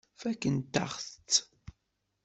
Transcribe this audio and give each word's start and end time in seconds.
Fakkent-aɣ-tt. 0.21 1.33